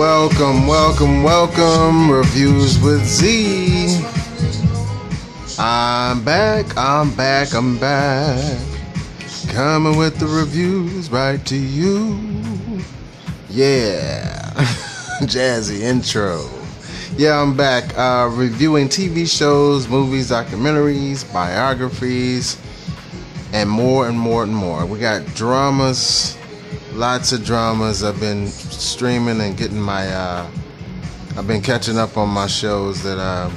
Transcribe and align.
Welcome, 0.00 0.66
welcome, 0.66 1.22
welcome. 1.22 2.10
Reviews 2.10 2.80
with 2.80 3.04
Z. 3.04 4.02
I'm 5.58 6.24
back, 6.24 6.74
I'm 6.74 7.14
back, 7.14 7.52
I'm 7.52 7.76
back. 7.78 8.58
Coming 9.48 9.98
with 9.98 10.16
the 10.16 10.26
reviews 10.26 11.10
right 11.10 11.44
to 11.44 11.54
you. 11.54 12.18
Yeah. 13.50 14.50
Jazzy 15.20 15.80
intro. 15.80 16.48
Yeah, 17.18 17.38
I'm 17.38 17.54
back 17.54 17.94
uh, 17.98 18.30
reviewing 18.32 18.88
TV 18.88 19.28
shows, 19.28 19.86
movies, 19.86 20.30
documentaries, 20.30 21.30
biographies, 21.30 22.58
and 23.52 23.68
more 23.68 24.08
and 24.08 24.18
more 24.18 24.44
and 24.44 24.56
more. 24.56 24.86
We 24.86 24.98
got 24.98 25.26
dramas, 25.34 26.38
lots 26.92 27.32
of 27.32 27.44
dramas. 27.44 28.02
I've 28.02 28.20
been 28.20 28.46
streaming 28.46 29.40
and 29.40 29.56
getting 29.56 29.80
my, 29.80 30.06
uh, 30.08 30.50
I've 31.36 31.46
been 31.46 31.62
catching 31.62 31.98
up 31.98 32.16
on 32.16 32.28
my 32.28 32.46
shows 32.46 33.02
that 33.02 33.18
uh, 33.18 33.50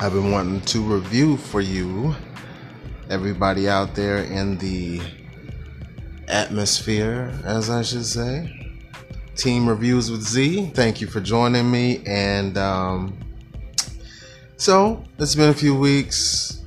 I've 0.00 0.12
been 0.12 0.30
wanting 0.30 0.60
to 0.62 0.80
review 0.80 1.36
for 1.36 1.60
you, 1.60 2.14
everybody 3.10 3.68
out 3.68 3.94
there 3.94 4.18
in 4.18 4.58
the 4.58 5.00
atmosphere, 6.28 7.32
as 7.44 7.70
I 7.70 7.82
should 7.82 8.06
say. 8.06 8.58
Team 9.36 9.68
Reviews 9.68 10.10
with 10.10 10.22
Z. 10.22 10.72
Thank 10.74 11.00
you 11.00 11.06
for 11.06 11.20
joining 11.20 11.70
me. 11.70 12.02
And 12.06 12.58
um, 12.58 13.18
so 14.56 15.04
it's 15.18 15.34
been 15.34 15.50
a 15.50 15.54
few 15.54 15.74
weeks 15.74 16.62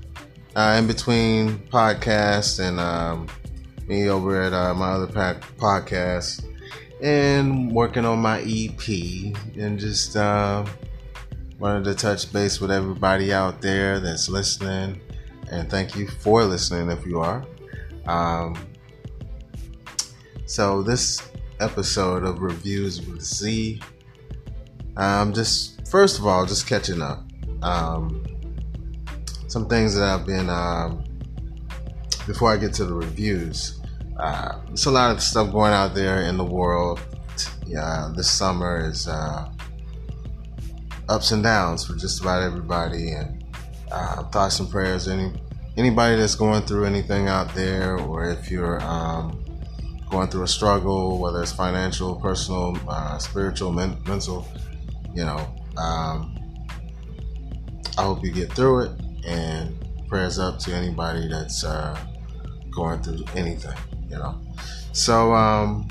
uh, 0.55 0.75
in 0.79 0.87
between 0.87 1.59
podcasts 1.69 2.59
and 2.59 2.79
um, 2.79 3.27
me 3.87 4.09
over 4.09 4.41
at 4.41 4.53
uh, 4.53 4.73
my 4.73 4.91
other 4.91 5.07
podcast 5.07 6.45
and 7.01 7.71
working 7.71 8.05
on 8.05 8.19
my 8.19 8.41
EP 8.41 8.87
and 9.57 9.79
just 9.79 10.15
uh, 10.15 10.65
wanted 11.59 11.83
to 11.83 11.93
touch 11.93 12.31
base 12.31 12.59
with 12.59 12.71
everybody 12.71 13.33
out 13.33 13.61
there 13.61 13.99
that's 13.99 14.29
listening. 14.29 14.99
And 15.51 15.69
thank 15.69 15.95
you 15.95 16.07
for 16.07 16.43
listening 16.43 16.89
if 16.89 17.05
you 17.05 17.19
are. 17.19 17.45
Um, 18.07 18.55
so 20.45 20.81
this 20.81 21.21
episode 21.59 22.23
of 22.23 22.41
Reviews 22.41 23.01
with 23.05 23.21
Z. 23.21 23.81
Um, 24.97 25.33
just 25.33 25.87
first 25.87 26.19
of 26.19 26.27
all, 26.27 26.45
just 26.45 26.67
catching 26.67 27.01
up. 27.01 27.23
Um, 27.61 28.23
some 29.47 29.67
things 29.67 29.95
that 29.95 30.03
I've 30.03 30.25
been 30.25 30.49
um, 30.49 31.04
before 32.25 32.51
I 32.51 32.57
get 32.57 32.73
to 32.75 32.85
the 32.85 32.93
reviews. 32.93 33.81
Uh, 34.17 34.59
there's 34.67 34.85
a 34.85 34.91
lot 34.91 35.11
of 35.11 35.21
stuff 35.21 35.51
going 35.51 35.73
out 35.73 35.93
there 35.93 36.21
in 36.21 36.37
the 36.37 36.43
world. 36.43 37.01
Yeah, 37.65 38.11
this 38.15 38.29
summer 38.29 38.89
is 38.89 39.07
uh, 39.07 39.49
ups 41.09 41.31
and 41.31 41.43
downs 41.43 41.85
for 41.85 41.95
just 41.95 42.21
about 42.21 42.41
everybody, 42.41 43.11
and 43.11 43.43
uh, 43.91 44.23
thoughts 44.29 44.59
and 44.59 44.69
prayers. 44.69 45.07
Any 45.07 45.33
anybody 45.77 46.15
that's 46.15 46.35
going 46.35 46.63
through 46.63 46.85
anything 46.85 47.27
out 47.27 47.53
there, 47.53 47.97
or 47.97 48.25
if 48.29 48.49
you're 48.49 48.81
um, 48.81 49.43
going 50.09 50.29
through 50.29 50.43
a 50.43 50.47
struggle, 50.47 51.19
whether 51.19 51.41
it's 51.41 51.51
financial, 51.51 52.15
personal, 52.15 52.77
uh, 52.87 53.17
spiritual, 53.17 53.71
men- 53.73 53.97
mental, 54.07 54.47
you 55.13 55.25
know, 55.25 55.53
um, 55.77 56.37
I 57.97 58.03
hope 58.03 58.23
you 58.23 58.31
get 58.31 58.51
through 58.53 58.81
it. 58.81 58.91
And 59.27 59.75
prayers 60.07 60.37
up 60.37 60.59
to 60.59 60.73
anybody 60.73 61.27
that's 61.27 61.63
uh, 61.63 61.97
going 62.75 63.01
through 63.01 63.23
anything, 63.35 63.77
you 64.09 64.17
know. 64.17 64.39
So 64.91 65.33
um, 65.33 65.87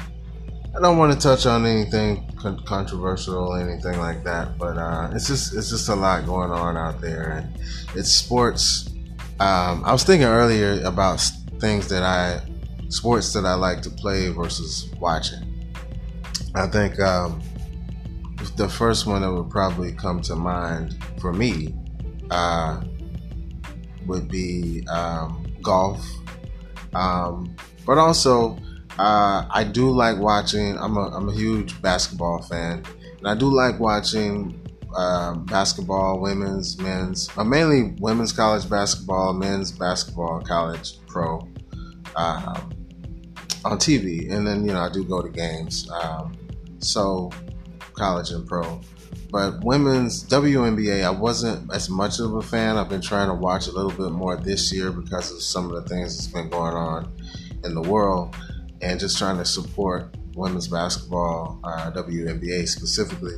I 0.76 0.80
don't 0.80 0.98
want 0.98 1.12
to 1.12 1.18
touch 1.18 1.46
on 1.46 1.66
anything 1.66 2.30
con- 2.36 2.62
controversial 2.64 3.36
or 3.36 3.60
anything 3.60 3.98
like 3.98 4.24
that, 4.24 4.58
but 4.58 4.76
uh, 4.76 5.10
it's 5.12 5.26
just 5.26 5.54
it's 5.54 5.70
just 5.70 5.88
a 5.88 5.94
lot 5.94 6.26
going 6.26 6.50
on 6.50 6.76
out 6.76 7.00
there, 7.00 7.38
and 7.38 7.58
it's 7.94 8.10
sports. 8.10 8.90
Um, 9.40 9.84
I 9.84 9.92
was 9.92 10.04
thinking 10.04 10.26
earlier 10.26 10.80
about 10.84 11.20
things 11.58 11.88
that 11.88 12.02
I 12.02 12.40
sports 12.88 13.32
that 13.32 13.44
I 13.44 13.54
like 13.54 13.82
to 13.82 13.90
play 13.90 14.28
versus 14.28 14.90
watching. 15.00 15.42
I 16.54 16.66
think 16.68 17.00
um, 17.00 17.42
the 18.56 18.68
first 18.68 19.06
one 19.06 19.22
that 19.22 19.32
would 19.32 19.50
probably 19.50 19.92
come 19.92 20.20
to 20.22 20.36
mind 20.36 20.96
for 21.20 21.32
me 21.32 21.74
uh, 22.30 22.80
would 24.06 24.28
be 24.28 24.86
um, 24.88 25.46
golf. 25.62 26.04
Um, 26.94 27.56
but 27.86 27.98
also, 27.98 28.56
uh, 28.98 29.46
I 29.50 29.64
do 29.64 29.90
like 29.90 30.18
watching, 30.18 30.78
I'm 30.78 30.96
a, 30.96 31.08
I'm 31.08 31.28
a 31.28 31.34
huge 31.34 31.80
basketball 31.82 32.42
fan, 32.42 32.84
and 33.18 33.28
I 33.28 33.34
do 33.34 33.52
like 33.52 33.80
watching 33.80 34.60
uh, 34.96 35.34
basketball, 35.34 36.20
women's, 36.20 36.78
men's, 36.78 37.28
uh, 37.36 37.44
mainly 37.44 37.94
women's 37.98 38.32
college 38.32 38.68
basketball, 38.68 39.32
men's 39.32 39.72
basketball, 39.72 40.40
college, 40.40 41.04
pro. 41.06 41.48
Um, 42.16 42.74
on 43.64 43.78
TV, 43.78 44.30
and 44.30 44.46
then 44.46 44.64
you 44.64 44.72
know 44.72 44.80
I 44.80 44.90
do 44.90 45.04
go 45.04 45.22
to 45.22 45.28
games. 45.28 45.88
Um, 45.90 46.36
so 46.78 47.30
college 47.94 48.30
and 48.30 48.46
pro, 48.46 48.80
but 49.30 49.62
women's 49.64 50.24
WNBA 50.28 51.04
I 51.04 51.10
wasn't 51.10 51.72
as 51.72 51.88
much 51.88 52.20
of 52.20 52.34
a 52.34 52.42
fan. 52.42 52.76
I've 52.76 52.88
been 52.88 53.00
trying 53.00 53.28
to 53.28 53.34
watch 53.34 53.66
a 53.66 53.72
little 53.72 53.90
bit 53.90 54.12
more 54.12 54.36
this 54.36 54.72
year 54.72 54.90
because 54.90 55.30
of 55.30 55.42
some 55.42 55.70
of 55.70 55.82
the 55.82 55.88
things 55.88 56.16
that's 56.16 56.32
been 56.32 56.48
going 56.48 56.74
on 56.74 57.12
in 57.64 57.74
the 57.74 57.82
world, 57.82 58.34
and 58.82 59.00
just 59.00 59.18
trying 59.18 59.38
to 59.38 59.44
support 59.44 60.14
women's 60.34 60.68
basketball, 60.68 61.58
uh, 61.64 61.90
WNBA 61.92 62.68
specifically. 62.68 63.34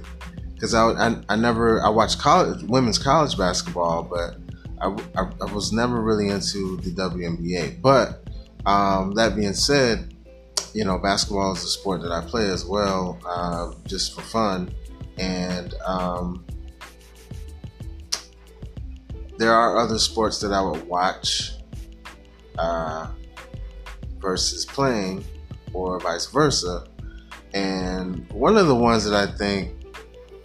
Because 0.55 0.75
I, 0.75 0.91
I, 0.93 1.17
I, 1.29 1.37
never 1.37 1.83
I 1.83 1.89
watched 1.91 2.19
college 2.19 2.63
women's 2.63 2.99
college 2.99 3.37
basketball, 3.37 4.03
but 4.03 4.37
I, 4.81 4.89
I, 5.21 5.31
I 5.43 5.53
was 5.53 5.73
never 5.73 6.01
really 6.01 6.29
into 6.29 6.79
the 6.79 6.91
WNBA. 6.91 7.81
But 7.81 8.27
um, 8.65 9.13
that 9.15 9.37
being 9.37 9.53
said, 9.53 10.15
you 10.73 10.85
know, 10.85 10.99
basketball 10.99 11.53
is 11.53 11.65
a 11.65 11.69
sport 11.69 12.03
that 12.03 12.13
I 12.13 12.21
play 12.21 12.49
as 12.51 12.65
well, 12.65 13.19
uh, 13.27 13.73
just 13.87 14.15
for 14.15 14.23
fun. 14.23 14.75
And 15.19 15.75
um, 15.87 16.45
there 19.39 19.53
are 19.53 19.79
other 19.79 19.99
sports 19.99 20.41
that 20.41 20.53
I 20.53 20.61
would 20.61 20.87
watch 20.87 21.53
uh, 22.59 23.09
versus 24.19 24.65
playing, 24.65 25.25
or 25.73 25.99
vice 26.01 26.27
versa. 26.27 26.87
And 27.55 28.31
one 28.33 28.57
of 28.57 28.67
the 28.67 28.75
ones 28.75 29.05
that 29.05 29.15
I 29.15 29.31
think 29.33 29.73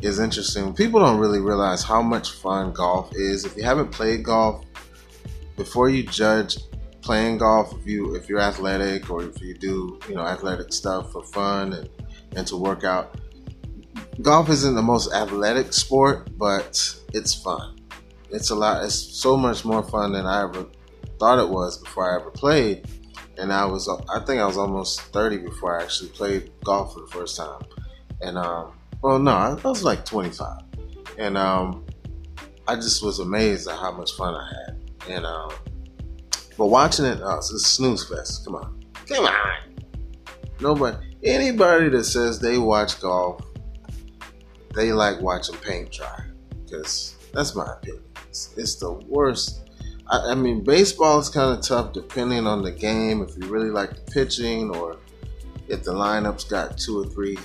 is 0.01 0.19
interesting, 0.19 0.73
people 0.73 0.99
don't 0.99 1.19
really 1.19 1.39
realize 1.39 1.83
how 1.83 2.01
much 2.01 2.31
fun 2.31 2.71
golf 2.71 3.11
is. 3.15 3.45
If 3.45 3.55
you 3.57 3.63
haven't 3.63 3.91
played 3.91 4.23
golf, 4.23 4.65
before 5.57 5.89
you 5.89 6.03
judge 6.03 6.57
playing 7.01 7.37
golf 7.37 7.73
if 7.79 7.85
you 7.85 8.15
if 8.15 8.29
you're 8.29 8.39
athletic 8.39 9.09
or 9.09 9.23
if 9.23 9.41
you 9.41 9.53
do 9.53 9.99
you 10.07 10.15
know 10.15 10.21
athletic 10.21 10.71
stuff 10.71 11.11
for 11.11 11.23
fun 11.23 11.73
and 11.73 11.89
and 12.35 12.47
to 12.47 12.55
work 12.55 12.83
out 12.83 13.19
golf 14.21 14.49
isn't 14.49 14.75
the 14.75 14.81
most 14.81 15.11
athletic 15.13 15.73
sport 15.73 16.29
but 16.37 16.95
it's 17.13 17.33
fun 17.33 17.77
it's 18.29 18.49
a 18.49 18.55
lot 18.55 18.83
it's 18.83 18.95
so 18.95 19.35
much 19.35 19.65
more 19.65 19.83
fun 19.83 20.13
than 20.13 20.25
i 20.25 20.43
ever 20.43 20.65
thought 21.19 21.39
it 21.39 21.49
was 21.49 21.77
before 21.77 22.11
i 22.11 22.15
ever 22.19 22.31
played 22.31 22.85
and 23.37 23.51
i 23.51 23.65
was 23.65 23.89
i 24.13 24.19
think 24.25 24.41
i 24.41 24.45
was 24.45 24.57
almost 24.57 25.01
30 25.01 25.37
before 25.37 25.79
i 25.79 25.83
actually 25.83 26.09
played 26.09 26.51
golf 26.63 26.93
for 26.93 27.01
the 27.01 27.07
first 27.07 27.37
time 27.37 27.61
and 28.21 28.37
um 28.37 28.73
well 29.01 29.19
no 29.19 29.31
i 29.31 29.53
was 29.63 29.83
like 29.83 30.05
25 30.05 30.61
and 31.17 31.37
um 31.37 31.85
i 32.67 32.75
just 32.75 33.03
was 33.03 33.19
amazed 33.19 33.67
at 33.67 33.77
how 33.77 33.91
much 33.91 34.11
fun 34.13 34.35
i 34.35 34.47
had 34.47 34.81
and 35.09 35.25
um 35.25 35.51
but 36.61 36.67
watching 36.67 37.05
it, 37.05 37.21
uh, 37.23 37.37
it's 37.37 37.51
a 37.51 37.57
snooze 37.57 38.07
fest. 38.07 38.45
Come 38.45 38.55
on. 38.55 38.83
Come 39.07 39.25
on. 39.25 39.57
Nobody, 40.59 41.17
anybody 41.23 41.89
that 41.89 42.03
says 42.03 42.39
they 42.39 42.59
watch 42.59 43.01
golf, 43.01 43.43
they 44.73 44.93
like 44.93 45.19
watching 45.21 45.55
paint 45.57 45.91
dry. 45.91 46.23
Because 46.63 47.15
that's 47.33 47.55
my 47.55 47.73
opinion. 47.73 48.03
It's, 48.29 48.53
it's 48.57 48.75
the 48.75 48.91
worst. 48.91 49.69
I, 50.07 50.31
I 50.31 50.35
mean, 50.35 50.63
baseball 50.63 51.19
is 51.19 51.29
kind 51.29 51.57
of 51.57 51.63
tough 51.63 51.93
depending 51.93 52.47
on 52.47 52.61
the 52.61 52.71
game. 52.71 53.21
If 53.21 53.37
you 53.37 53.47
really 53.47 53.69
like 53.69 53.95
the 53.95 54.11
pitching 54.11 54.75
or 54.75 54.97
if 55.67 55.83
the 55.83 55.93
lineup's 55.93 56.43
got 56.43 56.77
two 56.77 57.01
or 57.01 57.05
three 57.05 57.37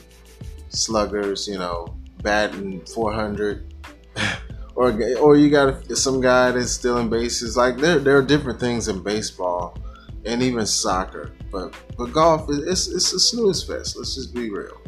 sluggers, 0.68 1.48
you 1.48 1.58
know, 1.58 1.96
batting 2.22 2.84
400. 2.86 3.74
or 4.76 4.92
or 5.18 5.36
you 5.36 5.50
got 5.50 5.86
some 5.96 6.20
guy 6.20 6.50
that's 6.52 6.72
stealing 6.72 7.08
bases. 7.08 7.56
Like 7.56 7.78
there 7.78 7.98
there 7.98 8.16
are 8.16 8.22
different 8.22 8.60
things 8.60 8.88
in 8.88 9.02
baseball 9.02 9.78
and 10.24 10.42
even 10.42 10.66
soccer, 10.66 11.32
but 11.50 11.74
but 11.96 12.12
golf 12.12 12.48
it's 12.50 12.88
it's 12.88 13.12
a 13.12 13.18
snooze 13.18 13.64
fest. 13.64 13.96
Let's 13.96 14.14
just 14.14 14.34
be 14.34 14.50
real. 14.50 14.80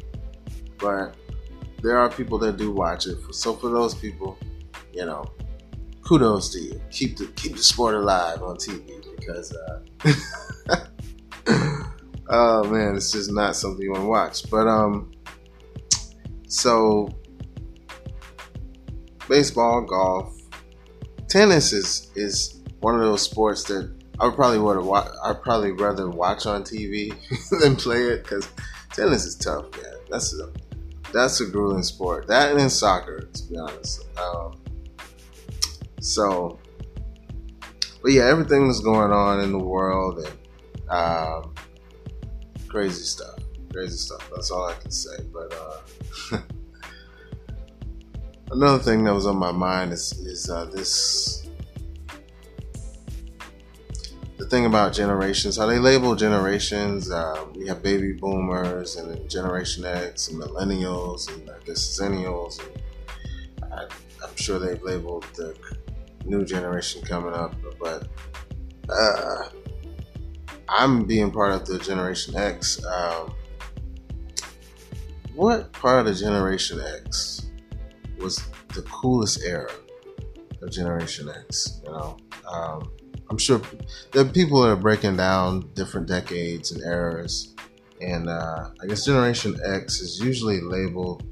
But 0.78 1.14
there 1.82 1.98
are 1.98 2.10
people 2.10 2.38
that 2.38 2.56
do 2.56 2.70
watch 2.72 3.06
it. 3.06 3.18
So 3.32 3.54
for 3.54 3.70
those 3.70 3.94
people, 3.94 4.38
you 4.92 5.06
know, 5.06 5.24
kudos 6.02 6.50
to 6.50 6.58
you. 6.60 6.80
Keep 6.90 7.18
the 7.18 7.26
keep 7.36 7.56
the 7.56 7.62
sport 7.62 7.94
alive 7.94 8.42
on 8.42 8.56
TV 8.56 9.04
because. 9.16 9.54
Uh, 9.54 10.84
oh 12.28 12.64
man, 12.64 12.96
it's 12.96 13.12
just 13.12 13.30
not 13.30 13.56
something 13.56 13.82
you 13.82 13.92
want 13.92 14.02
to 14.02 14.08
watch. 14.08 14.50
But 14.50 14.66
um, 14.66 15.12
so 16.48 17.08
baseball, 19.28 19.82
golf, 19.82 20.34
tennis 21.28 21.72
is 21.72 22.10
is 22.16 22.62
one 22.80 22.94
of 22.94 23.00
those 23.00 23.22
sports 23.22 23.64
that 23.64 23.94
I 24.20 24.26
would 24.26 24.34
probably 24.34 24.58
would 24.58 24.78
watch. 24.78 25.10
I'd 25.24 25.42
probably 25.42 25.72
rather 25.72 26.08
watch 26.08 26.46
on 26.46 26.64
TV 26.64 27.14
than 27.60 27.76
play 27.76 28.04
it 28.04 28.22
because 28.24 28.48
tennis 28.92 29.24
is 29.24 29.36
tough, 29.36 29.70
man. 29.72 29.94
That's 30.10 30.32
a 30.34 30.50
that's 31.12 31.40
a 31.40 31.46
grueling 31.46 31.82
sport. 31.82 32.26
That 32.26 32.56
and 32.56 32.70
soccer, 32.70 33.20
to 33.20 33.42
be 33.44 33.56
honest. 33.56 34.06
Um, 34.18 34.60
so, 36.00 36.58
but 38.02 38.12
yeah, 38.12 38.24
everything 38.24 38.66
that's 38.66 38.80
going 38.80 39.10
on 39.10 39.40
in 39.40 39.52
the 39.52 39.58
world 39.58 40.18
and 40.18 40.90
um, 40.90 41.54
crazy 42.68 43.02
stuff, 43.02 43.38
crazy 43.72 43.96
stuff. 43.96 44.28
That's 44.34 44.50
all 44.50 44.68
I 44.68 44.74
can 44.74 44.90
say. 44.90 45.16
But 45.32 45.54
uh, 46.32 46.38
another 48.50 48.82
thing 48.82 49.04
that 49.04 49.14
was 49.14 49.26
on 49.26 49.36
my 49.36 49.52
mind 49.52 49.92
is 49.92 50.12
is 50.12 50.48
uh, 50.50 50.66
this 50.66 51.47
the 54.38 54.46
thing 54.46 54.66
about 54.66 54.92
generations, 54.92 55.56
how 55.56 55.66
they 55.66 55.80
label 55.80 56.14
generations. 56.14 57.10
Uh, 57.10 57.44
we 57.54 57.66
have 57.66 57.82
baby 57.82 58.12
boomers 58.12 58.94
and 58.96 59.28
Generation 59.28 59.84
X 59.84 60.28
and 60.28 60.40
millennials 60.40 61.32
and 61.34 61.50
I 61.50 61.58
guess 61.64 61.98
zennials. 62.00 62.60
I, 63.62 63.82
am 63.82 64.36
sure 64.36 64.60
they've 64.60 64.82
labeled 64.82 65.24
the 65.34 65.56
new 66.24 66.44
generation 66.44 67.02
coming 67.02 67.34
up, 67.34 67.54
but 67.80 68.06
uh, 68.88 69.48
I'm 70.68 71.04
being 71.04 71.32
part 71.32 71.52
of 71.52 71.66
the 71.66 71.78
Generation 71.78 72.36
X. 72.36 72.84
Um, 72.84 73.34
what 75.34 75.72
part 75.72 75.98
of 75.98 76.06
the 76.06 76.14
Generation 76.14 76.80
X 76.80 77.50
was 78.18 78.40
the 78.74 78.82
coolest 78.82 79.42
era 79.44 79.70
of 80.62 80.70
Generation 80.70 81.28
X? 81.28 81.80
You 81.84 81.90
know. 81.90 82.16
Um, 82.46 82.90
I'm 83.30 83.38
sure 83.38 83.60
there 84.12 84.24
are 84.24 84.28
people 84.28 84.62
that 84.62 84.70
are 84.70 84.76
breaking 84.76 85.16
down 85.16 85.70
different 85.74 86.06
decades 86.06 86.72
and 86.72 86.82
eras, 86.82 87.54
and 88.00 88.28
uh, 88.28 88.70
I 88.80 88.86
guess 88.86 89.04
Generation 89.04 89.58
X 89.64 90.00
is 90.00 90.20
usually 90.20 90.60
labeled 90.60 91.24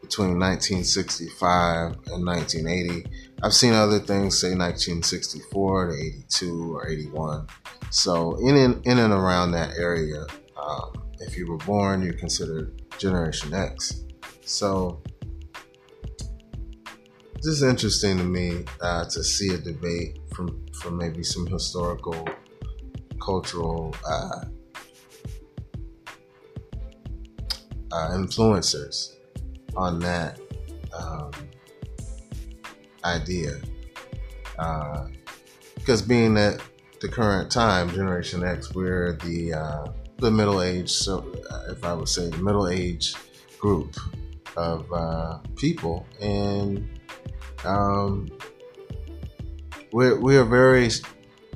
between 0.00 0.38
1965 0.38 1.96
and 2.12 2.26
1980. 2.26 3.08
I've 3.42 3.54
seen 3.54 3.72
other 3.72 3.98
things 3.98 4.38
say 4.38 4.48
1964 4.48 5.88
to 5.88 5.94
82 5.94 6.76
or 6.76 6.88
81. 6.88 7.46
So 7.90 8.36
in 8.36 8.56
and, 8.56 8.86
in 8.86 8.98
and 8.98 9.12
around 9.12 9.52
that 9.52 9.76
area, 9.78 10.26
um, 10.56 11.02
if 11.20 11.36
you 11.36 11.46
were 11.50 11.58
born, 11.58 12.02
you're 12.02 12.12
considered 12.14 12.82
Generation 12.98 13.54
X. 13.54 14.02
So 14.42 15.02
this 17.42 17.54
is 17.54 17.62
interesting 17.64 18.18
to 18.18 18.24
me 18.24 18.64
uh, 18.80 19.04
to 19.06 19.24
see 19.24 19.52
a 19.52 19.58
debate 19.58 20.20
from 20.32 20.64
from 20.74 20.96
maybe 20.96 21.24
some 21.24 21.44
historical, 21.46 22.26
cultural 23.20 23.94
uh, 24.08 24.44
uh, 27.90 28.10
influencers 28.12 29.16
on 29.76 29.98
that 29.98 30.38
um, 30.96 31.32
idea. 33.04 33.60
Because 35.74 36.02
uh, 36.02 36.06
being 36.06 36.36
at 36.36 36.60
the 37.00 37.08
current 37.08 37.50
time, 37.50 37.90
Generation 37.90 38.44
X, 38.44 38.72
we're 38.72 39.14
the 39.24 39.54
uh, 39.54 39.86
the 40.18 40.30
middle 40.30 40.62
age. 40.62 40.90
So, 40.90 41.26
uh, 41.50 41.72
if 41.72 41.84
I 41.84 41.92
would 41.92 42.08
say 42.08 42.30
the 42.30 42.38
middle 42.38 42.68
age 42.68 43.16
group 43.58 43.96
of 44.56 44.86
people, 45.56 46.06
and 46.20 46.88
um, 47.64 48.28
we're, 49.92 50.18
we 50.18 50.36
are 50.36 50.44
very 50.44 50.88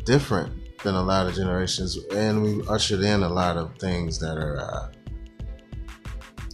different 0.05 0.53
than 0.83 0.95
a 0.95 1.03
lot 1.03 1.27
of 1.27 1.35
generations, 1.35 1.99
and 2.13 2.43
we 2.43 2.67
ushered 2.69 3.01
in 3.01 3.23
a 3.23 3.29
lot 3.29 3.57
of 3.57 3.77
things 3.79 4.19
that 4.21 4.37
are 4.39 4.61
uh, 4.61 4.89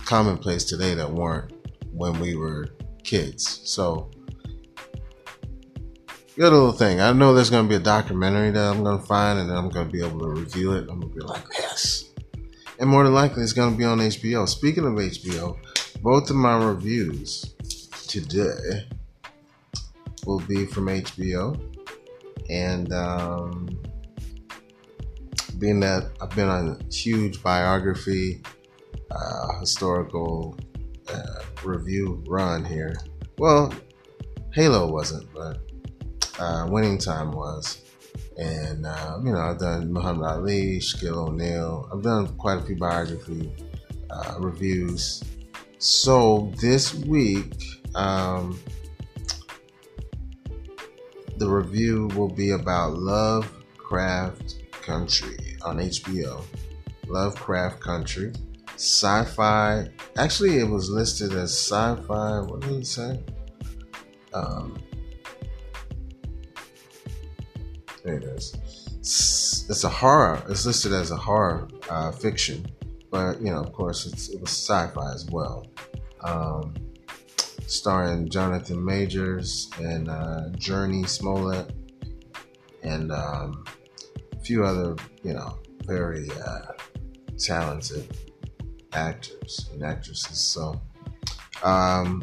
commonplace 0.05 0.65
today 0.65 0.95
that 0.95 1.11
weren't 1.11 1.53
when 1.93 2.19
we 2.21 2.37
were 2.37 2.69
kids. 3.03 3.61
So, 3.65 4.11
good 6.37 6.53
little 6.53 6.73
thing. 6.73 7.01
I 7.01 7.13
know 7.13 7.35
there's 7.35 7.51
going 7.51 7.65
to 7.65 7.69
be 7.69 7.77
a 7.77 7.81
documentary 7.81 8.51
that 8.53 8.73
I'm 8.73 8.83
going 8.83 8.99
to 8.99 9.05
find, 9.05 9.39
and 9.39 9.51
I'm 9.51 9.69
going 9.69 9.87
to 9.87 9.93
be 9.93 10.05
able 10.05 10.21
to 10.21 10.29
review 10.29 10.73
it. 10.73 10.89
I'm 10.89 11.01
going 11.01 11.13
to 11.13 11.19
be 11.19 11.21
like, 11.21 11.45
yes. 11.59 12.11
And 12.79 12.89
more 12.89 13.05
than 13.05 13.13
likely, 13.13 13.43
it's 13.43 13.53
going 13.53 13.73
to 13.73 13.79
be 13.79 13.85
on 13.85 13.99
HBO. 13.99 14.49
Speaking 14.49 14.85
of 14.87 14.95
HBO, 14.95 15.59
both 16.01 16.31
of 16.31 16.37
my 16.37 16.57
reviews 16.57 17.55
today 18.09 18.89
will 20.27 20.41
be 20.41 20.67
from 20.67 20.87
HBO. 20.87 21.61
And 22.51 22.93
um, 22.93 23.69
being 25.59 25.81
that 25.81 26.11
I've 26.21 26.31
been 26.31 26.49
on 26.49 26.81
huge 26.91 27.43
biography, 27.43 28.43
uh, 29.11 29.61
historical 29.61 30.59
uh, 31.09 31.43
review 31.65 32.23
run 32.27 32.65
here. 32.65 32.95
Well, 33.39 33.73
Halo 34.53 34.91
wasn't, 34.91 35.33
but 35.33 35.61
uh, 36.39 36.67
Winning 36.69 36.99
Time 36.99 37.33
was. 37.33 37.83
And, 38.39 38.87
uh, 38.87 39.19
you 39.23 39.33
know, 39.33 39.39
I've 39.39 39.59
done 39.59 39.93
Muhammad 39.93 40.25
Ali, 40.25 40.79
Shaquille 40.79 41.29
O'Neal. 41.29 41.89
I've 41.93 42.03
done 42.03 42.29
quite 42.37 42.59
a 42.59 42.63
few 42.63 42.77
biography 42.77 43.53
uh, 44.11 44.37
reviews. 44.39 45.23
So 45.79 46.53
this 46.61 46.95
week, 46.95 47.55
um, 47.95 48.59
the 51.39 51.49
review 51.49 52.09
will 52.17 52.29
be 52.29 52.51
about 52.51 52.95
Lovecraft 52.95 54.57
Country 54.83 55.57
on 55.63 55.79
HBO. 55.79 56.45
Lovecraft 57.07 57.81
Country. 57.81 58.33
Sci 58.75 59.25
fi. 59.25 59.89
Actually, 60.17 60.59
it 60.59 60.69
was 60.69 60.91
listed 60.91 61.33
as 61.33 61.53
sci 61.53 62.03
fi. 62.07 62.41
What 62.41 62.61
did 62.61 62.73
it 62.73 62.87
say? 62.87 63.21
Um, 64.33 64.79
there 68.05 68.17
it 68.17 68.25
is. 68.25 68.57
It's 69.01 69.85
a 69.85 69.89
horror. 69.89 70.43
It's 70.49 70.67
listed 70.67 70.93
as 70.93 71.11
a 71.11 71.17
horror 71.17 71.69
uh, 71.89 72.13
fiction, 72.13 72.67
but 73.11 73.41
you 73.41 73.51
know, 73.51 73.61
of 73.61 73.73
course, 73.73 74.07
it 74.07 74.41
was 74.41 74.51
sci-fi 74.51 75.13
as 75.13 75.27
well. 75.27 75.67
Um, 76.21 76.75
starring 77.67 78.29
Jonathan 78.29 78.85
Majors 78.85 79.71
and 79.81 80.09
uh, 80.09 80.51
Jurnee 80.53 81.09
Smollett 81.09 81.73
and 82.83 83.13
um, 83.13 83.65
a 84.33 84.41
few 84.41 84.65
other, 84.65 84.97
you 85.23 85.35
know, 85.35 85.59
very 85.85 86.29
uh, 86.31 86.73
talented 87.39 88.17
actors 88.93 89.71
and 89.73 89.83
actresses. 89.85 90.39
So, 90.39 90.81
um, 91.63 92.23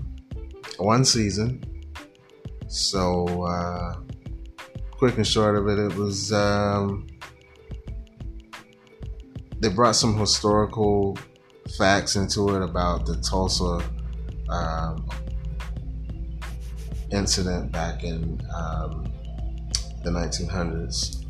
one 0.78 1.06
season. 1.06 1.64
So, 2.68 3.44
uh, 3.44 3.96
quick 4.92 5.18
and 5.18 5.26
short 5.26 5.56
of 5.56 5.68
it, 5.68 5.80
it 5.80 5.96
was 5.96 6.32
um, 6.32 7.08
they 9.60 9.70
brought 9.70 9.96
some 9.96 10.18
historical 10.18 11.18
facts 11.78 12.16
into 12.16 12.56
it 12.56 12.62
about 12.62 13.06
the 13.06 13.16
Tulsa 13.18 13.82
um, 14.50 15.08
incident 17.12 17.72
back 17.72 18.04
in 18.04 18.42
um, 18.56 19.12
the 20.04 20.10
1900s, 20.10 21.26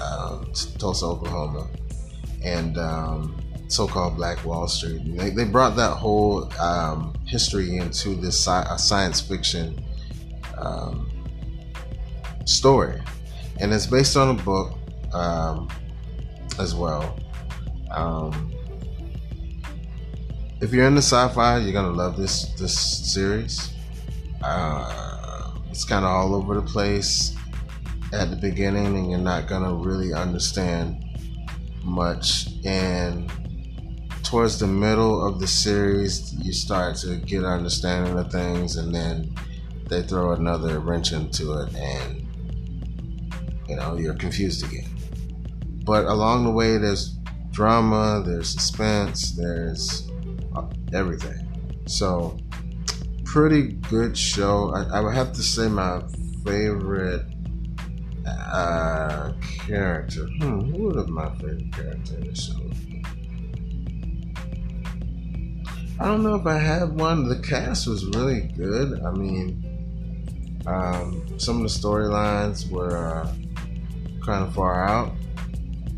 um, 0.00 0.50
Tulsa, 0.78 1.06
Oklahoma, 1.06 1.68
and 2.42 2.78
um, 2.78 3.40
so-called 3.68 4.16
Black 4.16 4.44
Wall 4.44 4.68
Street. 4.68 5.02
They, 5.16 5.30
they 5.30 5.44
brought 5.44 5.76
that 5.76 5.90
whole 5.90 6.52
um, 6.60 7.14
history 7.26 7.76
into 7.76 8.14
this 8.14 8.38
sci- 8.46 8.76
science 8.76 9.20
fiction 9.20 9.82
um, 10.58 11.10
story, 12.44 13.00
and 13.60 13.72
it's 13.72 13.86
based 13.86 14.16
on 14.16 14.38
a 14.38 14.42
book 14.42 14.78
um, 15.12 15.68
as 16.58 16.74
well. 16.74 17.18
if 20.60 20.72
you're 20.72 20.86
into 20.86 21.02
sci-fi, 21.02 21.58
you're 21.58 21.72
gonna 21.72 21.90
love 21.90 22.16
this 22.16 22.46
this 22.54 22.74
series. 23.12 23.70
Uh, 24.42 25.13
it's 25.74 25.84
kind 25.84 26.04
of 26.04 26.10
all 26.12 26.36
over 26.36 26.54
the 26.54 26.62
place 26.62 27.34
at 28.12 28.30
the 28.30 28.36
beginning, 28.36 28.96
and 28.96 29.10
you're 29.10 29.18
not 29.18 29.48
gonna 29.48 29.74
really 29.74 30.12
understand 30.14 31.04
much. 31.82 32.46
And 32.64 33.28
towards 34.22 34.60
the 34.60 34.68
middle 34.68 35.26
of 35.26 35.40
the 35.40 35.48
series, 35.48 36.32
you 36.34 36.52
start 36.52 36.94
to 36.98 37.16
get 37.16 37.44
understanding 37.44 38.16
of 38.16 38.30
things, 38.30 38.76
and 38.76 38.94
then 38.94 39.34
they 39.88 40.04
throw 40.04 40.30
another 40.30 40.78
wrench 40.78 41.10
into 41.10 41.54
it, 41.54 41.74
and 41.74 42.24
you 43.68 43.74
know 43.74 43.96
you're 43.96 44.14
confused 44.14 44.64
again. 44.64 44.88
But 45.84 46.04
along 46.04 46.44
the 46.44 46.52
way, 46.52 46.78
there's 46.78 47.18
drama, 47.50 48.22
there's 48.24 48.48
suspense, 48.48 49.32
there's 49.32 50.08
uh, 50.54 50.68
everything. 50.92 51.82
So 51.86 52.38
pretty 53.34 53.72
good 53.90 54.16
show. 54.16 54.72
I, 54.72 54.98
I 54.98 55.00
would 55.00 55.12
have 55.12 55.32
to 55.32 55.42
say 55.42 55.66
my 55.66 56.00
favorite 56.44 57.26
uh, 58.24 59.32
character. 59.66 60.28
Hmm, 60.38 60.60
who 60.70 60.84
would 60.84 60.94
have 60.94 61.08
my 61.08 61.28
favorite 61.38 61.72
character 61.72 62.14
in 62.14 62.28
the 62.28 62.36
show? 62.36 62.54
I 65.98 66.04
don't 66.04 66.22
know 66.22 66.36
if 66.36 66.46
I 66.46 66.58
had 66.58 66.92
one. 66.92 67.28
The 67.28 67.40
cast 67.40 67.88
was 67.88 68.06
really 68.06 68.42
good. 68.56 69.02
I 69.02 69.10
mean, 69.10 70.62
um, 70.68 71.36
some 71.36 71.56
of 71.56 71.62
the 71.62 71.76
storylines 71.76 72.70
were 72.70 72.96
uh, 72.96 73.34
kind 74.24 74.44
of 74.44 74.54
far 74.54 74.84
out, 74.88 75.12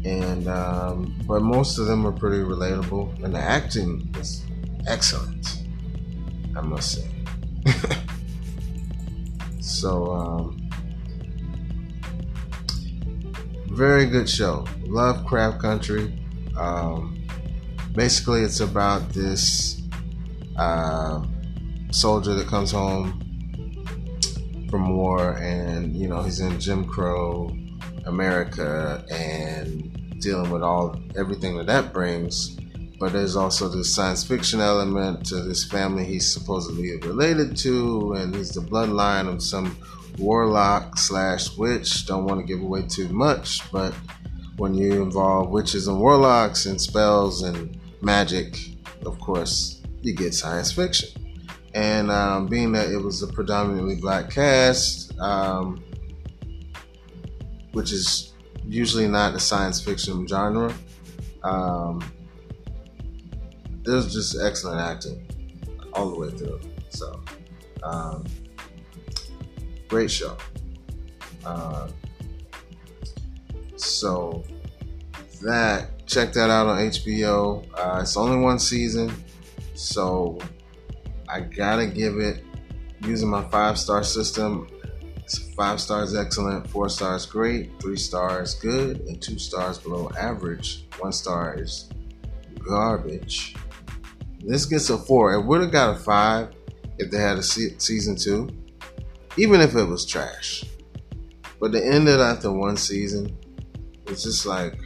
and 0.07 0.49
um, 0.49 1.15
but 1.29 1.43
most 1.43 1.77
of 1.77 1.85
them 1.85 2.03
were 2.03 2.13
pretty 2.13 2.43
relatable, 2.43 3.23
and 3.23 3.35
the 3.35 3.41
acting 3.41 4.11
was 4.17 4.43
excellent. 4.87 5.65
I 6.57 6.63
must 6.63 6.93
say. 6.93 7.16
so, 9.61 10.13
um, 10.13 10.69
very 13.69 14.07
good 14.07 14.29
show. 14.29 14.67
Lovecraft 14.87 15.61
Country. 15.61 16.19
Um, 16.57 17.27
basically, 17.95 18.43
it's 18.43 18.61
about 18.61 19.09
this 19.11 19.83
uh, 20.57 21.23
soldier 21.91 22.35
that 22.35 22.47
comes 22.47 22.71
home 22.71 23.23
from 24.71 24.97
war, 24.97 25.33
and 25.33 25.95
you 25.95 26.09
know 26.09 26.23
he's 26.23 26.41
in 26.41 26.59
Jim 26.59 26.85
Crow 26.85 27.55
America 28.07 29.05
and 29.11 30.21
dealing 30.21 30.51
with 30.51 30.63
all 30.63 30.99
everything 31.17 31.57
that 31.59 31.67
that 31.67 31.93
brings. 31.93 32.57
But 32.99 33.13
there's 33.13 33.37
also 33.37 33.69
this 33.69 33.95
science 33.95 34.25
fiction 34.25 34.61
element 34.61 35.27
to 35.27 35.43
this 35.43 35.65
family 35.65 36.05
he's 36.05 36.33
supposedly 36.33 36.97
related 36.97 37.57
to, 37.59 38.15
and 38.15 38.35
he's 38.35 38.51
the 38.51 38.61
bloodline 38.61 39.29
of 39.29 39.43
some 39.43 39.77
warlock 40.19 40.99
slash 40.99 41.57
witch. 41.59 42.07
Don't 42.07 42.25
want 42.25 42.41
to 42.41 42.47
give 42.47 42.63
away 42.63 42.83
too 42.83 43.09
much, 43.09 43.71
but 43.71 43.95
when 44.57 44.75
you 44.75 45.03
involve 45.03 45.51
witches 45.51 45.89
and 45.89 46.01
warlocks 46.01 46.65
and 46.67 46.81
spells 46.81 47.43
and 47.43 47.79
magic, 48.01 48.59
of 49.05 49.19
course, 49.21 49.83
you 50.01 50.15
get 50.15 50.33
science 50.33 50.73
fiction. 50.73 51.11
And 51.75 52.11
um, 52.11 52.47
being 52.47 52.73
that 52.73 52.89
it 52.89 52.97
was 52.97 53.23
a 53.23 53.27
predominantly 53.27 53.97
black 53.97 54.31
cast, 54.31 55.19
um, 55.19 55.85
which 57.73 57.93
is 57.93 58.33
usually 58.67 59.07
not 59.07 59.35
a 59.35 59.41
science 59.41 59.83
fiction 59.83 60.27
genre, 60.27 60.75
um, 61.43 62.03
was 63.95 64.13
just 64.13 64.37
excellent 64.41 64.81
acting 64.81 65.27
all 65.93 66.11
the 66.11 66.19
way 66.19 66.31
through. 66.31 66.61
So, 66.91 67.23
um, 67.83 68.25
great 69.89 70.11
show. 70.11 70.37
Uh, 71.45 71.89
so 73.77 74.45
that 75.43 76.07
check 76.07 76.33
that 76.33 76.51
out 76.51 76.67
on 76.67 76.79
HBO. 76.79 77.67
Uh, 77.75 78.01
it's 78.01 78.17
only 78.17 78.39
one 78.39 78.59
season, 78.59 79.13
so 79.75 80.39
I 81.29 81.41
gotta 81.41 81.87
give 81.87 82.19
it 82.19 82.45
using 83.03 83.29
my 83.29 83.45
five 83.51 83.79
star 83.79 84.03
system. 84.03 84.69
Five 85.57 85.81
stars 85.81 86.15
excellent, 86.15 86.69
four 86.69 86.89
stars 86.89 87.27
great, 87.27 87.81
three 87.81 87.97
stars 87.97 88.55
good, 88.55 89.01
and 89.01 89.21
two 89.21 89.39
stars 89.39 89.79
below 89.79 90.11
average. 90.17 90.87
One 90.99 91.13
star 91.13 91.55
is 91.59 91.89
garbage. 92.61 93.57
This 94.41 94.67
gets 94.67 94.91
a 94.91 94.99
four. 94.99 95.35
It 95.35 95.45
would 95.45 95.61
have 95.61 95.73
got 95.73 95.97
a 95.97 95.99
five 95.99 96.55
if 96.99 97.11
they 97.11 97.19
had 97.19 97.39
a 97.39 97.43
se- 97.43 97.77
season 97.79 98.17
two, 98.17 98.49
even 99.37 99.61
if 99.61 99.75
it 99.75 99.85
was 99.85 100.05
trash. 100.05 100.65
But 101.59 101.73
the 101.73 101.85
end 101.85 102.09
it 102.09 102.21
after 102.21 102.53
one 102.53 102.77
season, 102.77 103.37
it's 104.07 104.23
just 104.23 104.47
like 104.47 104.79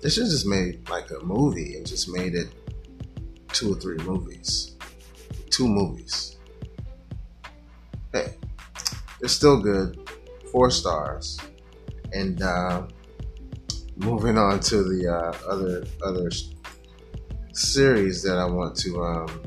they 0.00 0.10
should 0.10 0.26
just 0.26 0.46
made 0.46 0.88
like 0.88 1.10
a 1.10 1.24
movie 1.24 1.76
and 1.76 1.86
just 1.86 2.08
made 2.08 2.34
it 2.34 2.48
two 3.48 3.72
or 3.72 3.76
three 3.76 3.98
movies, 3.98 4.76
two 5.50 5.68
movies. 5.68 6.36
Hey, 8.12 8.34
it's 9.20 9.32
still 9.32 9.60
good, 9.60 10.08
four 10.50 10.70
stars, 10.70 11.38
and 12.12 12.42
uh, 12.42 12.86
moving 13.96 14.36
on 14.36 14.60
to 14.60 14.82
the 14.82 15.08
uh, 15.08 15.50
other 15.50 15.84
other 16.04 16.30
series 17.52 18.22
that 18.22 18.38
I 18.38 18.46
want 18.46 18.76
to 18.76 19.02
um, 19.02 19.42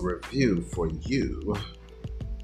review 0.00 0.60
for 0.60 0.88
you 0.88 1.54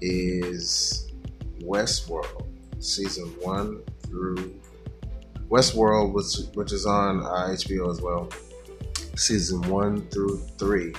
is 0.01 1.13
Westworld, 1.61 2.47
season 2.81 3.27
one 3.41 3.83
through 4.03 4.59
Westworld, 5.49 6.13
which, 6.15 6.57
which 6.57 6.73
is 6.73 6.87
on 6.87 7.21
uh, 7.21 7.49
HBO 7.51 7.91
as 7.91 8.01
well, 8.01 8.31
season 9.17 9.61
one 9.69 10.09
through 10.09 10.39
three. 10.59 10.95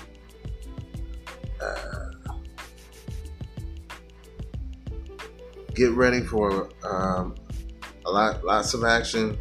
Uh, 1.60 2.10
get 5.74 5.92
ready 5.92 6.22
for 6.22 6.70
um, 6.84 7.36
a 8.06 8.12
lot, 8.12 8.44
lots 8.44 8.76
of 8.76 8.84
action, 8.84 9.38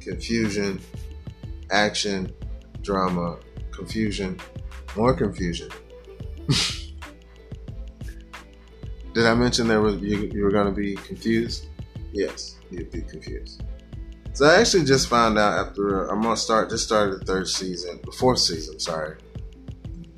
confusion, 0.00 0.80
action, 1.70 2.30
drama, 2.82 3.38
confusion, 3.72 4.38
more 4.96 5.14
confusion. 5.14 5.70
Did 9.14 9.26
I 9.26 9.34
mention 9.34 9.68
there 9.68 9.80
was 9.80 9.96
you, 9.96 10.30
you 10.32 10.42
were 10.44 10.50
going 10.50 10.66
to 10.66 10.72
be 10.72 10.94
confused? 10.94 11.66
Yes, 12.12 12.56
you'd 12.70 12.90
be 12.90 13.02
confused. 13.02 13.62
So 14.34 14.46
I 14.46 14.60
actually 14.60 14.84
just 14.84 15.08
found 15.08 15.38
out 15.38 15.66
after 15.66 16.06
I'm 16.08 16.22
gonna 16.22 16.38
start 16.38 16.70
just 16.70 16.84
started 16.84 17.20
the 17.20 17.24
third 17.26 17.46
season, 17.46 18.00
the 18.02 18.12
fourth 18.12 18.38
season, 18.38 18.80
sorry, 18.80 19.18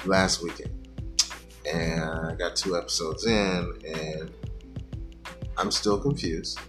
last 0.04 0.40
weekend, 0.40 0.88
and 1.72 2.04
I 2.04 2.34
got 2.36 2.54
two 2.54 2.76
episodes 2.76 3.26
in, 3.26 3.72
and 3.84 4.30
I'm 5.58 5.72
still 5.72 5.98
confused, 5.98 6.60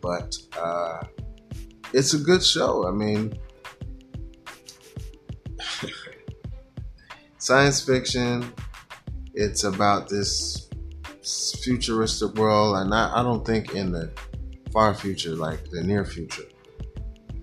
but 0.00 0.36
uh, 0.56 1.00
it's 1.92 2.14
a 2.14 2.18
good 2.18 2.44
show. 2.44 2.86
I 2.86 2.92
mean, 2.92 3.36
science 7.48 7.80
fiction. 7.80 8.52
It's 9.32 9.64
about 9.64 10.06
this 10.06 10.68
futuristic 11.62 12.34
world, 12.34 12.76
and 12.76 12.92
I, 12.92 13.20
I 13.20 13.22
don't 13.22 13.42
think 13.42 13.74
in 13.74 13.90
the 13.90 14.12
far 14.70 14.92
future, 14.92 15.34
like 15.34 15.70
the 15.70 15.82
near 15.82 16.04
future. 16.04 16.42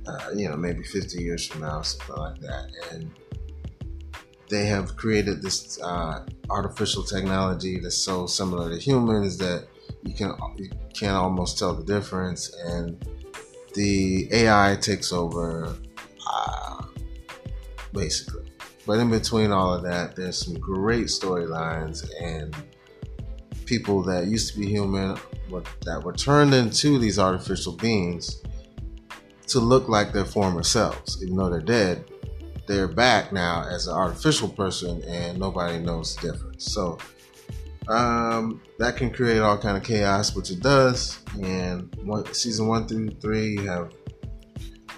Uh, 0.05 0.29
you 0.35 0.47
know, 0.47 0.55
maybe 0.55 0.83
50 0.83 1.23
years 1.23 1.47
from 1.47 1.61
now, 1.61 1.81
something 1.81 2.17
like 2.17 2.39
that. 2.41 2.67
And 2.91 3.09
they 4.47 4.67
have 4.67 4.95
created 4.95 5.41
this 5.41 5.81
uh, 5.81 6.23
artificial 6.51 7.01
technology 7.01 7.79
that's 7.79 7.97
so 7.97 8.27
similar 8.27 8.69
to 8.69 8.77
humans 8.77 9.39
that 9.39 9.67
you 10.03 10.13
can 10.13 10.35
you 10.55 10.69
can't 10.93 11.17
almost 11.17 11.57
tell 11.57 11.73
the 11.73 11.83
difference. 11.83 12.53
And 12.63 13.03
the 13.73 14.29
AI 14.31 14.77
takes 14.79 15.11
over, 15.11 15.75
uh, 16.29 16.83
basically. 17.91 18.44
But 18.85 18.99
in 18.99 19.09
between 19.09 19.51
all 19.51 19.73
of 19.73 19.83
that, 19.83 20.15
there's 20.15 20.37
some 20.37 20.55
great 20.59 21.07
storylines 21.07 22.07
and 22.21 22.55
people 23.65 24.03
that 24.03 24.27
used 24.27 24.53
to 24.53 24.59
be 24.59 24.67
human 24.67 25.17
that 25.81 26.01
were 26.03 26.13
turned 26.13 26.53
into 26.53 26.99
these 26.99 27.17
artificial 27.17 27.73
beings 27.73 28.41
to 29.47 29.59
look 29.59 29.89
like 29.89 30.11
their 30.11 30.25
former 30.25 30.63
selves. 30.63 31.21
Even 31.23 31.37
though 31.37 31.49
they're 31.49 31.61
dead, 31.61 32.05
they're 32.67 32.87
back 32.87 33.31
now 33.31 33.63
as 33.69 33.87
an 33.87 33.93
artificial 33.93 34.49
person 34.49 35.01
and 35.03 35.39
nobody 35.39 35.79
knows 35.79 36.15
the 36.15 36.31
difference. 36.31 36.71
So 36.71 36.97
um, 37.87 38.61
that 38.79 38.97
can 38.97 39.11
create 39.11 39.39
all 39.39 39.57
kind 39.57 39.77
of 39.77 39.83
chaos, 39.83 40.35
which 40.35 40.51
it 40.51 40.61
does. 40.61 41.19
And 41.41 41.93
one, 42.03 42.31
season 42.33 42.67
one 42.67 42.87
through 42.87 43.11
three, 43.21 43.51
you 43.51 43.67
have 43.67 43.93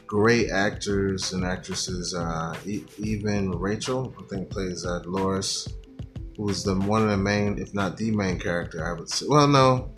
great 0.08 0.50
actors 0.50 1.34
and 1.34 1.44
actresses. 1.46 2.16
Uh, 2.16 2.56
e- 2.66 2.86
Evan 3.06 3.52
Rachel, 3.52 4.16
I 4.18 4.24
think, 4.24 4.50
plays 4.50 4.86
uh, 4.86 5.00
Dolores, 5.00 5.68
who's 6.38 6.64
the 6.64 6.76
one 6.76 7.04
of 7.04 7.10
the 7.10 7.18
main, 7.18 7.60
if 7.60 7.74
not 7.74 7.98
the 7.98 8.10
main 8.12 8.40
character. 8.40 8.88
I 8.88 8.98
would 8.98 9.10
say. 9.10 9.26
Well, 9.28 9.48
no, 9.48 9.94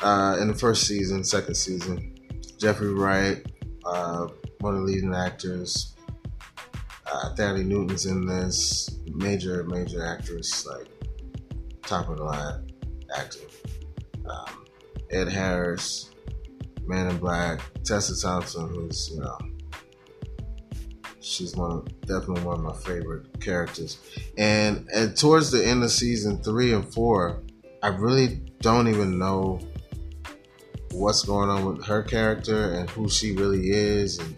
uh, 0.00 0.36
in 0.40 0.48
the 0.48 0.54
first 0.54 0.86
season, 0.86 1.24
second 1.24 1.54
season, 1.54 2.14
Jeffrey 2.58 2.92
Wright, 2.92 3.44
uh, 3.84 4.28
one 4.60 4.74
of 4.74 4.80
the 4.80 4.86
leading 4.86 5.14
actors. 5.14 5.90
Uh, 7.06 7.34
Newton's 7.36 8.06
in 8.06 8.26
this. 8.26 8.90
Major, 9.06 9.62
major 9.64 10.04
actress, 10.04 10.66
like 10.66 10.88
top 11.82 12.08
of 12.08 12.16
the 12.16 12.24
line 12.24 12.70
actor. 13.16 13.40
Um, 14.28 14.64
Ed 15.10 15.28
Harris, 15.28 16.10
Man 16.86 17.08
in 17.08 17.18
Black, 17.18 17.60
Tessa 17.84 18.20
Thompson, 18.20 18.68
who's 18.68 19.10
you 19.10 19.20
know 19.20 19.38
she's 21.24 21.56
one 21.56 21.70
of, 21.72 22.00
definitely 22.02 22.42
one 22.42 22.58
of 22.58 22.62
my 22.62 22.74
favorite 22.74 23.40
characters. 23.40 23.98
And, 24.36 24.88
and 24.94 25.16
towards 25.16 25.50
the 25.50 25.64
end 25.64 25.82
of 25.82 25.90
season 25.90 26.42
three 26.42 26.72
and 26.72 26.86
four, 26.92 27.42
I 27.82 27.88
really 27.88 28.42
don't 28.60 28.88
even 28.88 29.18
know 29.18 29.60
what's 30.92 31.22
going 31.22 31.48
on 31.48 31.64
with 31.64 31.84
her 31.86 32.02
character 32.02 32.74
and 32.74 32.88
who 32.90 33.08
she 33.08 33.32
really 33.32 33.70
is. 33.70 34.18
And 34.18 34.36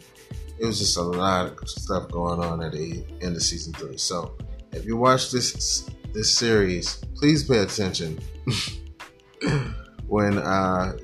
it 0.58 0.64
was 0.64 0.78
just 0.78 0.96
a 0.96 1.02
lot 1.02 1.60
of 1.60 1.68
stuff 1.68 2.08
going 2.10 2.40
on 2.40 2.62
at 2.62 2.72
the 2.72 3.04
end 3.20 3.36
of 3.36 3.42
season 3.42 3.72
three. 3.74 3.98
So 3.98 4.36
if 4.72 4.84
you 4.84 4.96
watch 4.96 5.30
this 5.30 5.90
this 6.12 6.32
series, 6.32 6.96
please 7.14 7.44
pay 7.44 7.58
attention 7.58 8.18
when 10.06 10.38
uh, 10.38 10.96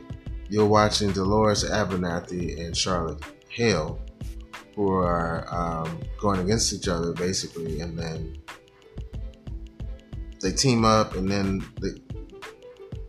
you're 0.49 0.67
watching 0.67 1.13
Dolores 1.13 1.65
Abernathy 1.65 2.65
and 2.65 2.75
Charlotte 2.75 3.23
Hale, 3.49 4.01
who 4.75 4.91
are 4.91 5.47
um, 5.51 6.01
going 6.19 6.41
against 6.41 6.73
each 6.73 6.89
other 6.89 7.13
basically, 7.13 7.81
and 7.81 7.99
then 7.99 8.37
they 10.41 10.53
team 10.53 10.85
up, 10.85 11.15
and 11.15 11.31
then 11.31 11.65
they 11.81 11.91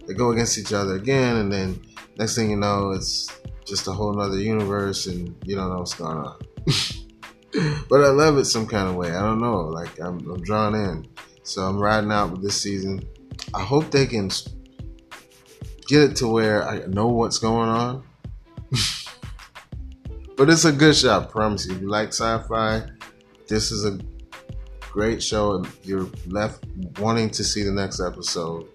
they 0.05 0.13
go 0.13 0.32
against 0.32 0.58
each 0.58 0.74
other 0.74 0.96
again, 0.96 1.38
and 1.38 1.51
then 1.51 1.82
next 2.17 2.36
thing 2.36 2.50
you 2.50 2.58
know, 2.58 2.91
it's 2.91 3.41
just 3.65 3.88
a 3.88 3.91
whole 3.91 4.13
nother 4.13 4.39
universe, 4.39 5.08
and 5.08 5.36
you 5.46 5.55
don't 5.55 5.70
know 5.70 5.79
what's 5.79 5.93
going 5.93 6.17
on. 6.17 6.39
but 7.89 8.03
I 8.03 8.10
love 8.10 8.38
it 8.38 8.46
some 8.46 8.67
kind 8.67 8.89
of 8.89 8.96
way. 8.96 9.12
I 9.12 9.22
don't 9.22 9.39
know, 9.39 9.62
like 9.62 10.00
I'm, 10.00 10.20
I'm 10.29 10.41
drawn 10.41 10.75
in, 10.75 11.08
so 11.43 11.63
I'm 11.63 11.79
riding 11.79 12.12
out 12.12 12.32
with 12.32 12.43
this 12.43 12.62
season. 12.62 13.08
I 13.53 13.62
hope 13.62 13.91
they 13.91 14.05
can 14.05 14.29
get 15.88 16.03
it 16.03 16.15
to 16.17 16.27
where 16.27 16.67
I 16.67 16.86
know 16.88 17.08
what's 17.08 17.39
going 17.39 17.70
on. 17.70 18.03
but 20.38 20.50
it's 20.50 20.66
a 20.66 20.72
good 20.72 20.96
show, 20.96 21.20
I 21.20 21.25
promise 21.25 21.68
you. 21.68 21.75
If 21.75 21.82
you 21.82 21.90
like 21.90 22.10
sci-fi, 22.10 22.84
this 23.48 23.72
is 23.72 23.86
a 23.86 24.00
great 24.82 25.22
show, 25.22 25.56
and 25.56 25.68
you're 25.84 26.10
left 26.28 26.66
wanting 27.00 27.30
to 27.32 27.44
see 27.44 27.63
the 27.63 27.72
next 27.72 28.00
episode. 28.00 28.68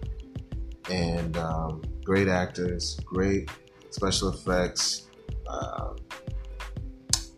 And 0.89 1.37
um, 1.37 1.81
great 2.03 2.27
actors, 2.27 2.99
great 3.05 3.49
special 3.91 4.29
effects. 4.29 5.07
Um, 5.47 5.97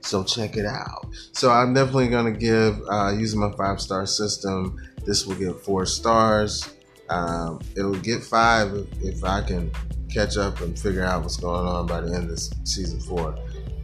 so 0.02 0.24
check 0.24 0.58
it 0.58 0.66
out. 0.66 1.08
So 1.32 1.52
I'm 1.52 1.74
definitely 1.74 2.10
gonna 2.10 2.32
give 2.32 2.82
uh, 2.90 3.14
using 3.18 3.40
my 3.40 3.52
five 3.58 3.80
star 3.80 4.06
system. 4.06 4.78
This 5.06 5.26
will 5.26 5.36
get 5.36 5.60
four 5.62 5.86
stars. 5.86 6.76
Um, 7.10 7.60
it'll 7.76 7.94
get 7.94 8.24
five 8.24 8.74
if, 8.74 8.88
if, 9.04 9.24
I 9.24 9.42
can 9.42 9.70
catch 10.14 10.38
up 10.38 10.62
and 10.62 10.80
figure 10.80 11.04
out 11.04 11.24
what's 11.24 11.36
going 11.36 11.68
on 11.68 11.86
by 11.86 12.00
the 12.00 12.16
end 12.16 12.32
of 12.32 12.40
season 12.66 13.02
four. 13.02 13.36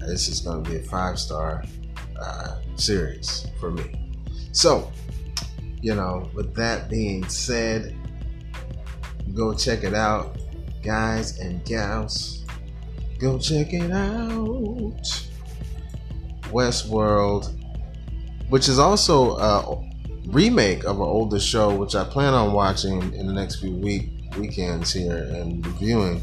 This 0.08 0.30
is 0.30 0.40
going 0.40 0.64
to 0.64 0.70
be 0.70 0.78
a 0.78 0.84
five 0.84 1.20
star 1.20 1.66
uh, 2.18 2.56
series 2.76 3.48
for 3.60 3.72
me. 3.72 4.16
So, 4.54 4.90
you 5.82 5.96
know, 5.96 6.30
with 6.34 6.56
that 6.56 6.90
being 6.90 7.28
said, 7.28 7.94
go 9.34 9.54
check 9.54 9.84
it 9.84 9.94
out, 9.94 10.38
guys 10.82 11.40
and 11.40 11.64
gals. 11.66 12.46
Go 13.20 13.38
check 13.38 13.74
it 13.74 13.92
out. 13.92 15.28
Westworld, 16.52 17.54
which 18.48 18.70
is 18.70 18.80
also 18.80 19.38
a 19.38 19.90
remake 20.28 20.86
of 20.86 20.96
an 20.96 21.02
older 21.02 21.40
show, 21.40 21.76
which 21.76 21.96
I 21.96 22.06
plan 22.06 22.34
on 22.34 22.54
watching 22.54 23.14
in 23.14 23.28
the 23.28 23.34
next 23.34 23.60
few 23.60 23.76
week 23.76 24.10
weekends 24.38 24.94
here 24.94 25.18
and 25.18 25.66
reviewing. 25.66 26.22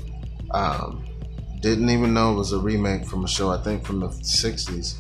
Um, 0.52 1.04
didn't 1.71 1.88
even 1.88 2.12
know 2.12 2.33
it 2.33 2.37
was 2.37 2.53
a 2.53 2.59
remake 2.59 3.07
from 3.07 3.24
a 3.24 3.29
show 3.29 3.50
I 3.50 3.57
think 3.62 3.87
from 3.87 4.00
the 4.00 4.09
'60s. 4.09 4.96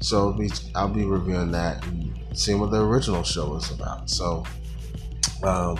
So 0.00 0.18
I'll 0.18 0.32
be, 0.32 0.50
I'll 0.74 0.88
be 0.88 1.04
reviewing 1.04 1.50
that 1.52 1.84
and 1.86 2.12
seeing 2.32 2.58
what 2.58 2.70
the 2.70 2.82
original 2.82 3.22
show 3.22 3.50
was 3.50 3.70
about. 3.70 4.08
So, 4.08 4.44
um, 5.42 5.78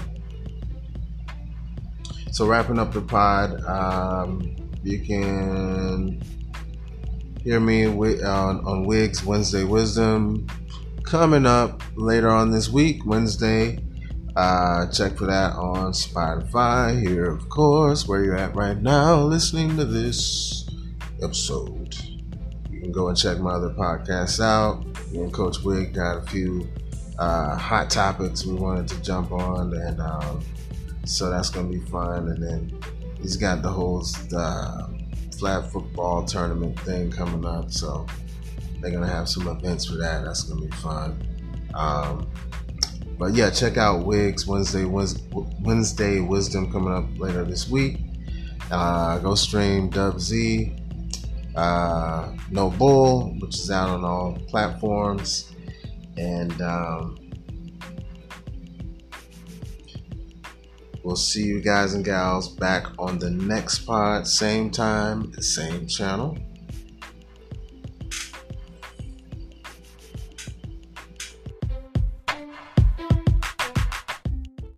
so 2.33 2.47
wrapping 2.47 2.79
up 2.79 2.93
the 2.93 3.01
pod, 3.01 3.63
um, 3.65 4.57
you 4.83 5.01
can 5.01 6.21
hear 7.43 7.61
me 7.61 7.87
on, 7.87 8.65
on 8.67 8.85
Wigs 8.85 9.25
Wednesday 9.25 9.65
Wisdom 9.65 10.47
coming 11.03 11.47
up 11.47 11.83
later 11.95 12.29
on 12.29 12.51
this 12.51 12.69
week, 12.69 13.07
Wednesday. 13.07 13.79
Uh, 14.37 14.87
check 14.89 15.17
for 15.17 15.25
that 15.25 15.55
on 15.55 15.93
Spotify. 15.93 17.01
Here, 17.01 17.25
of 17.25 17.49
course, 17.49 18.07
where 18.07 18.23
you're 18.23 18.37
at 18.37 18.55
right 18.55 18.77
now, 18.77 19.23
listening 19.23 19.79
to 19.79 19.85
this 19.87 20.69
episode. 21.23 21.97
You 22.71 22.83
can 22.83 22.93
go 22.93 23.09
and 23.09 23.17
check 23.17 23.39
my 23.39 23.53
other 23.53 23.71
podcasts 23.71 24.45
out. 24.45 24.85
Me 25.11 25.21
and 25.21 25.33
Coach 25.33 25.63
Wig 25.63 25.95
got 25.95 26.19
a 26.19 26.27
few 26.27 26.69
uh, 27.19 27.57
hot 27.57 27.89
topics 27.89 28.45
we 28.45 28.53
wanted 28.53 28.89
to 28.89 29.01
jump 29.01 29.33
on, 29.33 29.75
and 29.75 30.03
um, 30.03 30.45
so 31.07 31.31
that's 31.31 31.49
gonna 31.49 31.71
be 31.71 31.81
fun. 31.87 32.29
And 32.29 32.43
then 32.43 32.79
he's 33.23 33.39
got 33.39 33.63
the 33.63 33.71
whole 33.71 34.05
uh, 34.37 34.89
flag 35.39 35.65
football 35.71 36.27
tournament 36.27 36.79
thing 36.81 37.11
coming 37.11 37.47
up, 37.47 37.73
so 37.73 38.07
they're 38.83 38.91
gonna 38.91 39.07
have 39.07 39.31
some 39.31 39.49
events 39.49 39.87
for 39.87 39.95
that. 39.95 40.27
That's 40.27 40.43
gonna 40.43 40.61
be 40.61 40.77
fun. 40.77 41.27
Um, 41.73 42.29
but 43.19 43.35
yeah, 43.35 43.51
check 43.51 43.77
out 43.77 44.05
Wigs 44.05 44.47
Wednesday 44.47 44.85
Wednesday 44.85 46.21
Wisdom 46.21 46.71
coming 46.71 46.93
up 46.93 47.07
later 47.19 47.45
this 47.45 47.69
week. 47.69 47.99
Uh, 48.71 49.19
go 49.19 49.35
stream 49.35 49.89
Dub 49.89 50.21
Z, 50.21 50.75
uh, 51.55 52.33
No 52.51 52.71
Bull, 52.71 53.35
which 53.41 53.55
is 53.55 53.71
out 53.71 53.89
on 53.89 54.05
all 54.05 54.39
platforms, 54.49 55.53
and 56.17 56.61
um, 56.61 57.17
we'll 61.03 61.17
see 61.17 61.45
you 61.45 61.61
guys 61.61 61.95
and 61.95 62.05
gals 62.05 62.49
back 62.49 62.87
on 62.99 63.19
the 63.19 63.31
next 63.31 63.81
pod, 63.81 64.27
same 64.27 64.71
time, 64.71 65.33
same 65.41 65.87
channel. 65.87 66.37